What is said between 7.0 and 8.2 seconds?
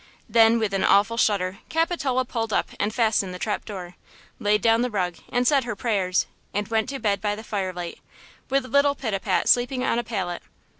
by the firelight,